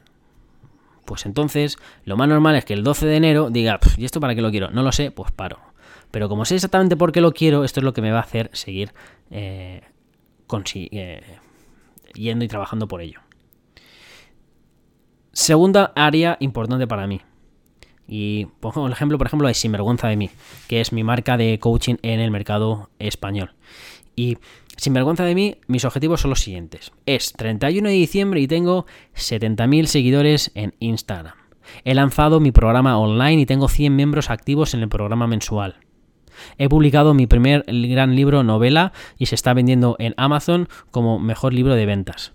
[1.05, 4.33] pues entonces lo más normal es que el 12 de enero diga, ¿y esto para
[4.33, 4.71] qué lo quiero?
[4.71, 5.59] No lo sé, pues paro.
[6.09, 8.23] Pero como sé exactamente por qué lo quiero, esto es lo que me va a
[8.23, 8.91] hacer seguir
[9.29, 9.81] eh,
[10.49, 11.21] eh
[12.13, 13.19] yendo y trabajando por ello.
[15.31, 17.21] Segunda área importante para mí.
[18.07, 20.29] Y pongo el ejemplo, por ejemplo, de Sinvergüenza de mí,
[20.67, 23.53] que es mi marca de coaching en el mercado español.
[24.15, 24.37] Y
[24.77, 26.91] Sinvergüenza de mí, mis objetivos son los siguientes.
[27.05, 31.35] Es 31 de diciembre y tengo 70.000 seguidores en Instagram.
[31.85, 35.77] He lanzado mi programa online y tengo 100 miembros activos en el programa mensual.
[36.57, 41.53] He publicado mi primer gran libro novela y se está vendiendo en Amazon como mejor
[41.53, 42.33] libro de ventas.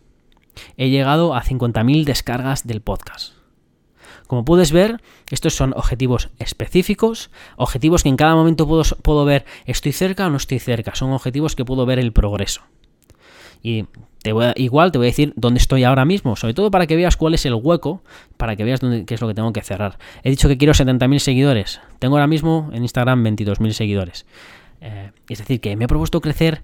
[0.76, 3.34] He llegado a 50.000 descargas del podcast.
[4.26, 9.46] Como puedes ver, estos son objetivos específicos, objetivos que en cada momento puedo, puedo ver
[9.64, 12.62] estoy cerca o no estoy cerca, son objetivos que puedo ver el progreso.
[13.62, 13.86] Y
[14.56, 17.34] igual te voy a decir dónde estoy ahora mismo, sobre todo para que veas cuál
[17.34, 18.02] es el hueco,
[18.36, 19.98] para que veas dónde, qué es lo que tengo que cerrar.
[20.22, 21.80] He dicho que quiero 70.000 seguidores.
[21.98, 24.26] Tengo ahora mismo en Instagram 22.000 seguidores.
[24.80, 26.62] Eh, es decir, que me he propuesto crecer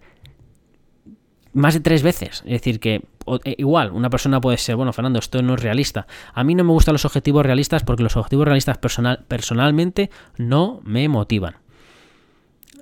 [1.54, 2.42] más de tres veces.
[2.44, 3.02] Es decir, que
[3.44, 6.06] eh, igual una persona puede ser, bueno, Fernando, esto no es realista.
[6.34, 10.80] A mí no me gustan los objetivos realistas porque los objetivos realistas personal, personalmente no
[10.84, 11.56] me motivan.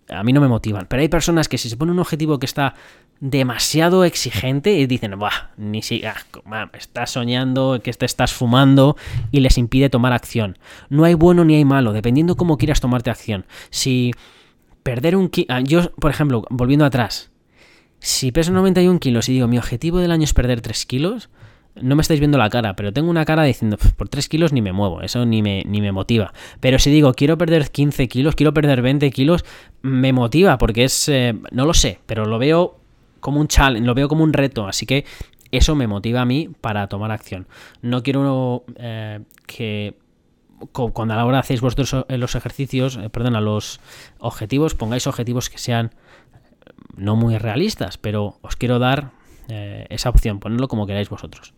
[0.09, 0.87] A mí no me motivan.
[0.89, 2.75] Pero hay personas que si se pone un objetivo que está
[3.23, 6.03] demasiado exigente y dicen, Buah, ni si
[6.73, 8.97] estás soñando, que te estás fumando
[9.31, 10.59] y les impide tomar acción.
[10.91, 13.47] No hay bueno ni hay malo, dependiendo cómo quieras tomarte acción.
[13.71, 14.11] Si
[14.83, 17.31] perder un kilo, ah, yo, por ejemplo, volviendo atrás,
[18.01, 21.31] si peso 91 kilos y digo, mi objetivo del año es perder 3 kilos,
[21.81, 24.63] no me estáis viendo la cara, pero tengo una cara diciendo, por 3 kilos ni
[24.63, 26.35] me muevo, eso ni me, ni me motiva.
[26.59, 29.45] Pero si digo, quiero perder 15 kilos, quiero perder 20 kilos,
[29.81, 32.82] me motiva, porque es, eh, no lo sé, pero lo veo
[33.23, 35.07] como un challenge, lo veo como un reto, así que
[35.51, 37.47] eso me motiva a mí para tomar acción.
[37.81, 39.97] No quiero eh, que
[40.73, 43.81] cuando a la hora hacéis vosotros eh, los ejercicios, perdón, a los
[44.19, 45.95] objetivos, pongáis objetivos que sean
[46.97, 49.13] no muy realistas, pero os quiero dar
[49.49, 51.53] esa opción, ponerlo como queráis vosotros.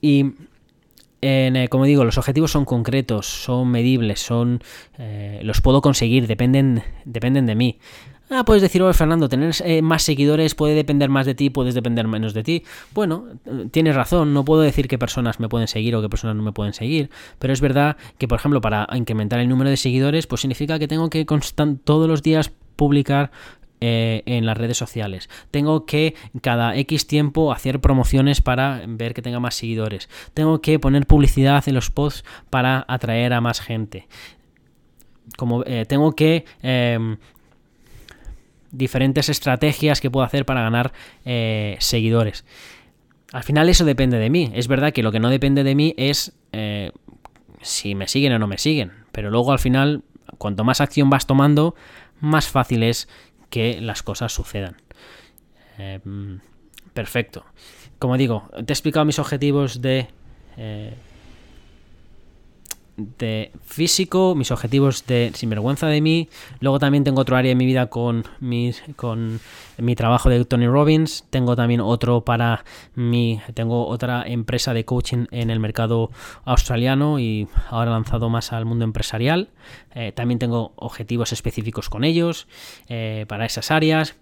[0.00, 0.34] Y
[1.24, 4.60] eh, como digo, los objetivos son concretos, son medibles, son
[4.98, 7.78] eh, los puedo conseguir, dependen, dependen de mí.
[8.34, 11.74] Ah, puedes decir, oye Fernando, tener eh, más seguidores puede depender más de ti, puedes
[11.74, 12.62] depender menos de ti.
[12.94, 13.26] Bueno,
[13.70, 16.52] tienes razón, no puedo decir qué personas me pueden seguir o qué personas no me
[16.52, 20.40] pueden seguir, pero es verdad que, por ejemplo, para incrementar el número de seguidores, pues
[20.40, 21.26] significa que tengo que
[21.84, 23.30] todos los días publicar
[23.82, 25.28] eh, en las redes sociales.
[25.50, 30.08] Tengo que cada X tiempo hacer promociones para ver que tenga más seguidores.
[30.32, 34.06] Tengo que poner publicidad en los posts para atraer a más gente.
[35.36, 37.16] Como eh, tengo que em,
[38.72, 40.92] diferentes estrategias que puedo hacer para ganar
[41.24, 42.44] eh, seguidores.
[43.32, 44.50] Al final eso depende de mí.
[44.54, 46.34] Es verdad que lo que no depende de mí es
[47.62, 48.92] si me siguen o no me siguen.
[49.12, 50.02] Pero luego al final,
[50.38, 51.74] cuanto más acción vas tomando,
[52.20, 53.08] más fácil es
[53.50, 54.76] que las cosas sucedan.
[55.78, 56.40] Em,
[56.92, 57.44] perfecto.
[57.98, 60.08] Como digo, te he explicado mis objetivos de...
[60.56, 60.94] Eh,
[63.18, 66.28] de físico, mis objetivos de sinvergüenza de mí.
[66.60, 68.24] Luego también tengo otro área de mi vida con,
[68.96, 69.40] con
[69.78, 71.24] mi trabajo de Tony Robbins.
[71.30, 73.40] Tengo también otro para mi.
[73.54, 76.10] Tengo otra empresa de coaching en el mercado
[76.44, 79.50] australiano y ahora lanzado más al mundo empresarial.
[79.94, 82.46] Eh, también tengo objetivos específicos con ellos
[82.88, 84.16] eh, para esas áreas.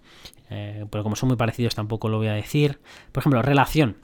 [0.49, 2.79] Eh, pero como son muy parecidos tampoco lo voy a decir.
[3.11, 3.95] Por ejemplo, relación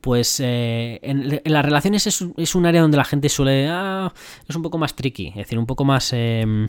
[0.00, 3.68] pues eh, en, las relaciones es, un área donde la gente suele...
[3.68, 4.12] Ah,
[4.48, 6.12] es un poco más tricky, es decir, un poco más...
[6.12, 6.68] Em,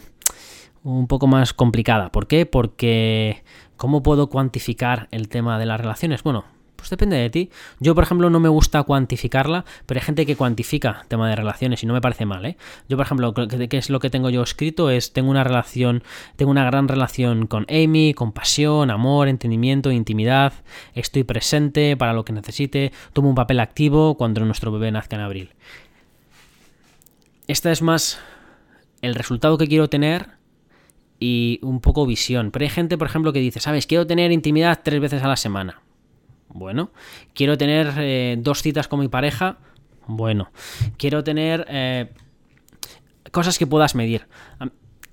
[0.83, 2.11] un poco más complicada.
[2.11, 2.45] ¿Por qué?
[2.45, 3.43] Porque
[3.77, 6.23] ¿cómo puedo cuantificar el tema de las relaciones?
[6.23, 6.45] Bueno,
[6.81, 7.51] pues depende de ti.
[7.79, 11.83] Yo, por ejemplo, no me gusta cuantificarla, pero hay gente que cuantifica tema de relaciones
[11.83, 12.57] y no me parece mal, ¿eh?
[12.89, 14.89] Yo, por ejemplo, ¿qué es lo que tengo yo escrito?
[14.89, 16.01] Es, tengo una relación,
[16.37, 20.53] tengo una gran relación con Amy, con pasión, amor, entendimiento, intimidad,
[20.95, 25.21] estoy presente para lo que necesite, tomo un papel activo cuando nuestro bebé nazca en
[25.21, 25.53] abril.
[27.47, 28.19] Esta es más
[29.03, 30.41] el resultado que quiero tener
[31.21, 32.51] y un poco visión.
[32.51, 33.85] Pero hay gente, por ejemplo, que dice, ¿sabes?
[33.85, 35.79] Quiero tener intimidad tres veces a la semana.
[36.53, 36.91] Bueno,
[37.33, 39.57] quiero tener eh, dos citas con mi pareja.
[40.07, 40.51] Bueno,
[40.97, 42.11] quiero tener eh,
[43.31, 44.27] cosas que puedas medir.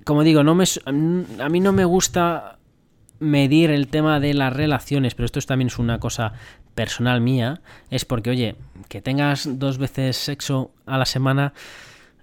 [0.04, 2.58] Como digo, no me, a mí no me gusta
[3.20, 6.32] medir el tema de las relaciones, pero esto también es una cosa
[6.74, 7.60] personal mía.
[7.90, 8.56] Es porque, oye,
[8.88, 11.52] que tengas dos veces sexo a la semana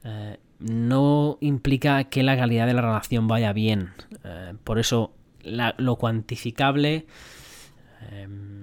[0.03, 3.93] eh, no implica que la calidad de la relación vaya bien.
[4.63, 7.05] por eso, lo cuantificable
[8.11, 8.54] em,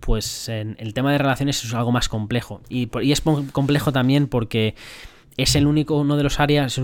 [0.00, 2.62] pues en el tema de relaciones es algo más complejo.
[2.68, 4.74] Y, es complejo también porque
[5.36, 6.80] es el único, uno de los áreas,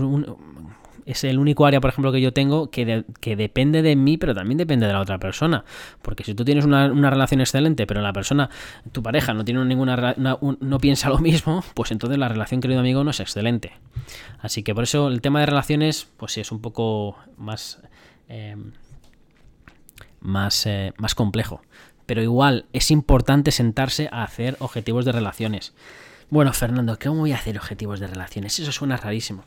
[1.05, 4.35] es el único área, por ejemplo, que yo tengo que, que, depende de mí, pero
[4.35, 5.63] también depende de la otra persona.
[6.01, 8.49] Porque si tú tienes una, relación excelente, pero la persona,
[8.91, 13.03] tu pareja, no tiene ninguna no piensa lo mismo, pues entonces la relación, querido amigo,
[13.03, 13.71] no es excelente.
[14.39, 17.81] Así que por eso el tema de relaciones, pues sí, es un poco más.
[18.29, 18.55] Eh,
[20.19, 21.61] más, eh, más complejo
[22.07, 25.75] pero igual es importante sentarse a hacer objetivos de relaciones.
[26.29, 28.57] Bueno, Fernando, ¿cómo voy a hacer objetivos de relaciones?
[28.59, 29.43] Eso suena rarísimo.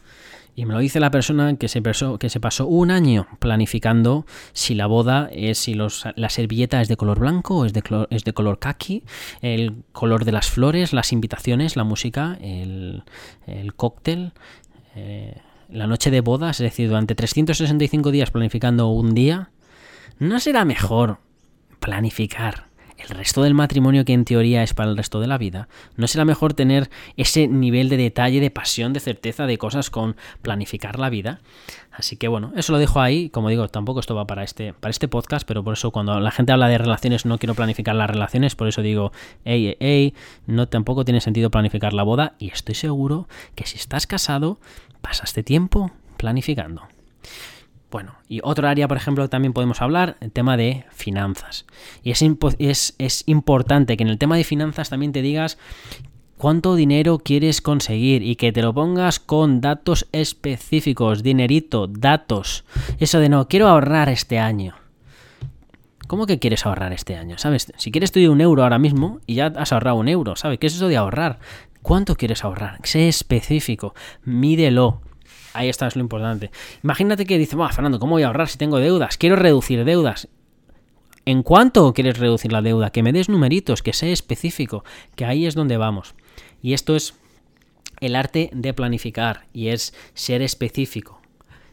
[0.56, 5.28] Y me lo dice la persona que se, pasó, un año planificando si la boda
[5.32, 8.58] es, si los, la servilleta es de color blanco o es de, es de color
[8.58, 9.04] kaki,
[9.42, 13.04] el color de las flores, las invitaciones, la música, el,
[13.76, 14.32] cóctel,
[14.96, 15.36] eh,
[15.70, 19.50] la noche de bodas, es decir, durante 365 días planificando un día.
[20.18, 21.18] ¿No será mejor
[21.80, 25.68] planificar el resto del matrimonio que en teoría es para el resto de la vida,
[25.96, 30.16] ¿no será mejor tener ese nivel de detalle, de pasión, de certeza de cosas con
[30.42, 31.40] planificar la vida?
[31.92, 33.30] Así que bueno, eso lo dejo ahí.
[33.30, 36.30] Como digo, tampoco esto va para este, para este podcast, pero por eso cuando la
[36.30, 39.12] gente habla de relaciones no quiero planificar las relaciones, por eso digo,
[39.44, 40.14] hey, hey,
[40.46, 44.58] no tampoco tiene sentido planificar la boda y estoy seguro que si estás casado,
[45.00, 46.82] pasaste tiempo planificando.
[47.90, 51.66] Bueno, y otro área, por ejemplo, también podemos hablar, el tema de finanzas.
[52.02, 55.58] Y es, es, importante que en el tema de finanzas también te digas
[56.36, 62.64] cuánto dinero quieres conseguir y que te lo pongas con datos específicos, dinerito, datos.
[63.00, 64.76] Eso de no, quiero ahorrar este año.
[66.06, 67.38] ¿Cómo que quieres ahorrar este año?
[67.38, 67.72] ¿Sabes?
[67.76, 70.58] Si quieres estudiar un euro ahora mismo y ya has ahorrado un euro, ¿sabes?
[70.58, 71.40] ¿Qué es eso de ahorrar?
[71.82, 72.78] ¿Cuánto quieres ahorrar?
[72.84, 75.00] Sé específico, mídelo.
[75.52, 76.50] Ahí está, es lo importante.
[76.82, 79.16] Imagínate que dices, Fernando, ¿cómo voy a ahorrar si tengo deudas?
[79.16, 80.28] Quiero reducir deudas.
[81.26, 82.90] ¿En cuánto quieres reducir la deuda?
[82.90, 84.84] Que me des numeritos, que sea específico,
[85.16, 86.14] que ahí es donde vamos.
[86.62, 87.14] Y esto es
[88.00, 91.20] el arte de planificar y es ser específico,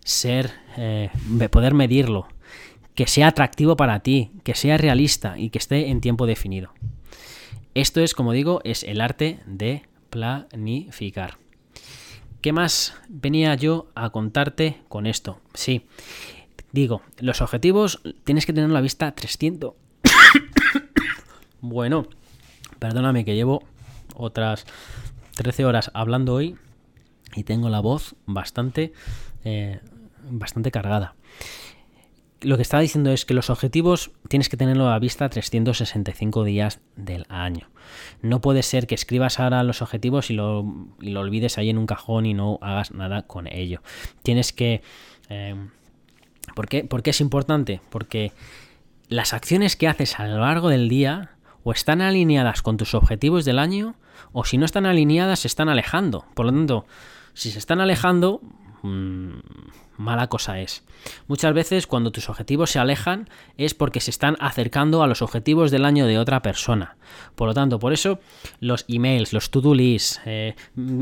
[0.03, 1.09] ser, eh,
[1.49, 2.27] poder medirlo,
[2.93, 6.73] que sea atractivo para ti, que sea realista y que esté en tiempo definido.
[7.73, 11.37] Esto es, como digo, es el arte de planificar.
[12.41, 15.39] ¿Qué más venía yo a contarte con esto?
[15.53, 15.87] Sí,
[16.71, 19.73] digo, los objetivos tienes que tener la vista 300.
[21.61, 22.07] bueno,
[22.77, 23.63] perdóname que llevo
[24.15, 24.65] otras
[25.35, 26.55] 13 horas hablando hoy
[27.35, 28.93] y tengo la voz bastante,
[29.43, 29.79] eh,
[30.29, 31.15] bastante cargada.
[32.41, 36.79] Lo que estaba diciendo es que los objetivos tienes que tenerlo a vista 365 días
[36.95, 37.69] del año.
[38.21, 40.59] No puede ser que escribas ahora los objetivos y lo,
[40.99, 43.81] olvides ahí en un cajón y no hagas nada con ello.
[44.21, 44.81] Tienes que...
[45.29, 45.55] Eh,
[46.55, 47.81] ¿por, qué, ¿Por qué es importante?
[47.89, 48.31] Porque
[49.09, 51.31] las acciones que haces a lo largo del día
[51.63, 53.95] o están alineadas con tus objetivos del año
[54.31, 56.25] o si no están alineadas se están alejando.
[56.33, 56.85] Por lo tanto,
[57.33, 58.41] si se están alejando,
[58.87, 59.41] mm,
[59.97, 60.83] mala cosa es.
[61.27, 65.71] Muchas veces cuando tus objetivos se alejan es porque se están acercando a los objetivos
[65.71, 66.97] del año de otra persona.
[67.35, 68.19] Por lo tanto, por eso
[68.59, 70.55] los emails, los to-do lists, eh,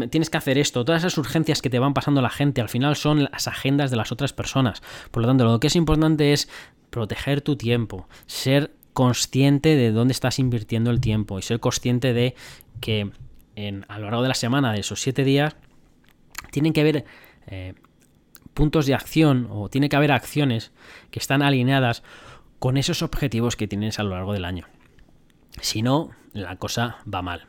[0.10, 2.96] tienes que hacer esto, todas esas urgencias que te van pasando la gente al final
[2.96, 4.82] son las agendas de las otras personas.
[5.12, 6.50] Por lo tanto, lo que es importante es
[6.90, 12.34] proteger tu tiempo, ser consciente de dónde estás invirtiendo el tiempo y ser consciente de
[12.80, 13.12] que
[13.56, 15.56] en, a lo largo de la semana, de esos siete días,
[16.52, 17.06] tienen que haber
[17.48, 17.74] eh,
[18.54, 20.72] puntos de acción o tiene que haber acciones
[21.12, 22.04] que están alineadas
[22.60, 24.66] con esos objetivos que tienes a lo largo del año.
[25.62, 27.48] Si no, la cosa va mal.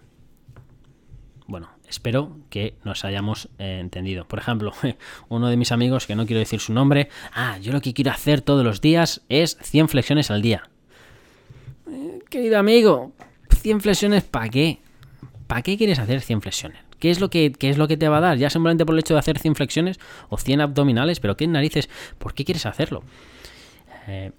[1.46, 4.26] Bueno, espero que nos hayamos eh, entendido.
[4.26, 4.72] Por ejemplo,
[5.28, 8.11] uno de mis amigos, que no quiero decir su nombre, ah, yo lo que quiero
[8.11, 10.68] hacer todos los días es 100 flexiones al día.
[11.88, 13.12] Eh, querido amigo,
[13.50, 14.80] 100 flexiones para qué?
[15.46, 16.86] ¿Para qué quieres hacer 100 flexiones?
[17.07, 18.37] ¿Qué es, lo que, es lo que te va a dar?
[18.37, 21.88] Ya simplemente por el hecho de hacer 100 flexiones o 100 abdominales, pero ¿qué narices?
[22.19, 23.05] ¿Por qué quieres hacerlo?
[24.09, 24.33] Eh,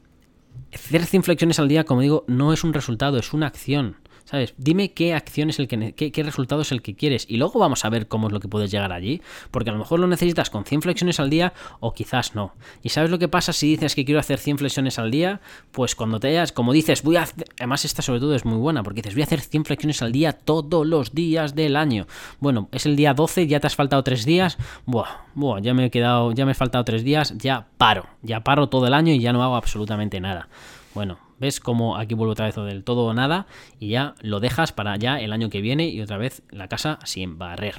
[0.74, 3.96] hacer 100 flexiones al día, como digo, no es un resultado, es una acción.
[4.30, 4.54] ¿Sabes?
[4.58, 7.86] Dime qué acción es el que qué, resultado es el que quieres y luego vamos
[7.86, 10.50] a ver cómo es lo que puedes llegar allí, porque a lo mejor lo necesitas
[10.50, 12.54] con 100 flexiones al día o quizás no.
[12.84, 15.40] ¿Y sabes lo que pasa si dices que quiero hacer 100 flexiones al día?
[15.72, 18.58] Pues cuando te hayas, como dices, voy a hacer, además esta sobre todo es muy
[18.58, 22.06] buena, porque dices, voy a hacer 100 flexiones al día todos los días del año.
[22.42, 25.86] Bueno, es el día 12, ya te has faltado 3 días, buah, buah, ya me
[25.86, 29.13] he quedado, ya me he faltado 3 días, ya paro, ya paro todo el año
[29.13, 30.50] y ya no hago absolutamente nada.
[30.94, 33.47] Bueno, ¿Ves cómo aquí vuelvo otra vez del todo o nada
[33.80, 37.00] y ya lo dejas para ya el año que viene y otra vez la casa
[37.04, 37.76] sin barrer?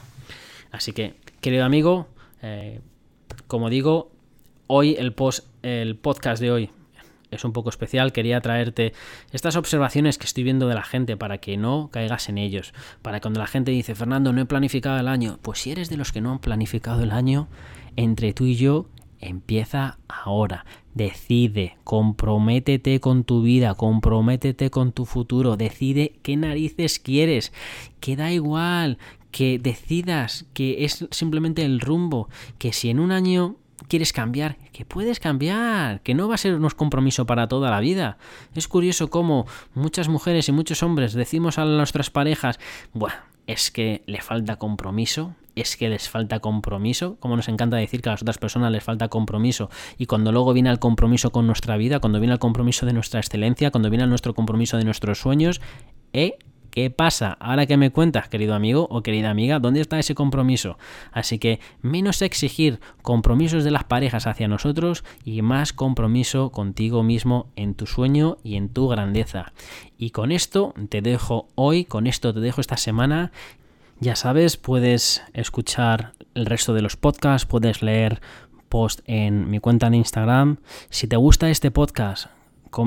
[0.71, 2.09] Así que, querido amigo,
[2.43, 2.81] eh,
[3.47, 4.13] como digo,
[4.67, 6.71] hoy el, post, el podcast de hoy
[7.31, 8.13] es un poco especial.
[8.13, 8.93] Quería traerte
[9.33, 12.73] estas observaciones que estoy viendo de la gente para que no caigas en ellos.
[13.03, 15.39] Para cuando la gente dice, Fernando, no he planificado el año.
[15.43, 17.49] Pues si eres de los que no han planificado el año,
[17.97, 18.87] entre tú y yo
[19.21, 20.65] Empieza ahora,
[20.99, 27.53] decide, comprométete con tu vida, comprométete con tu futuro, decide qué narices quieres,
[28.01, 28.99] que da igual,
[29.31, 33.55] que decidas que es simplemente el rumbo, que si en un año
[33.87, 37.79] quieres cambiar, que puedes cambiar, que no va a ser un compromiso para toda la
[37.79, 38.19] vida.
[38.57, 42.59] Es curioso cómo muchas mujeres y muchos hombres decimos a nuestras parejas,
[42.93, 48.03] bueno, es que le falta compromiso, es que les falta compromiso, como nos encanta decir
[48.03, 51.47] que a las otras personas les falta compromiso, y cuando luego viene el compromiso con
[51.47, 55.19] nuestra vida, cuando viene el compromiso de nuestra excelencia, cuando viene nuestro compromiso de nuestros
[55.19, 55.61] sueños,
[56.13, 56.39] ¿eh?
[56.71, 57.37] ¿Qué pasa?
[57.41, 60.79] Ahora que me cuentas, querido amigo o querida amiga, ¿dónde está ese compromiso?
[61.13, 67.51] Así que menos exigir compromisos de las parejas hacia nosotros y más compromiso contigo mismo
[67.57, 69.53] en tu sueño y en tu grandeza.
[69.97, 73.33] Y con esto te dejo hoy, con esto te dejo esta semana
[74.01, 78.21] ya sabes, puedes escuchar el resto de los podcasts, puedes leer
[78.69, 80.59] post en mi cuenta de Instagram.
[80.91, 82.27] Si te gusta este podcast,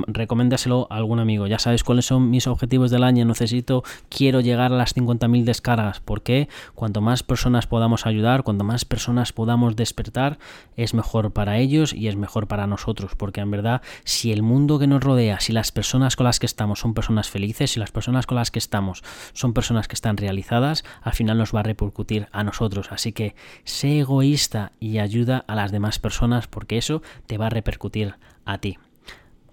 [0.07, 1.47] recoméndaselo a algún amigo.
[1.47, 3.25] Ya sabes cuáles son mis objetivos del año.
[3.25, 5.99] Necesito, quiero llegar a las 50.000 descargas.
[5.99, 10.39] porque Cuanto más personas podamos ayudar, cuanto más personas podamos despertar,
[10.75, 13.15] es mejor para ellos y es mejor para nosotros.
[13.15, 16.45] Porque en verdad, si el mundo que nos rodea, si las personas con las que
[16.45, 19.03] estamos son personas felices, si las personas con las que estamos
[19.33, 22.91] son personas que están realizadas, al final nos va a repercutir a nosotros.
[22.91, 27.49] Así que sé egoísta y ayuda a las demás personas porque eso te va a
[27.49, 28.15] repercutir
[28.45, 28.77] a ti.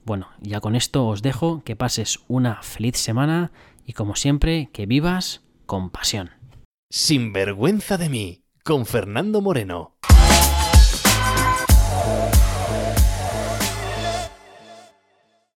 [0.08, 3.52] Bueno, ya con esto os dejo, que pases una feliz semana
[3.84, 6.30] y como siempre, que vivas con pasión.
[6.88, 9.98] Sin vergüenza de mí, con Fernando Moreno.